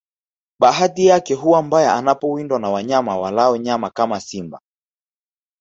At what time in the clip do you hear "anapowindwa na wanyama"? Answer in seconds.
1.95-3.17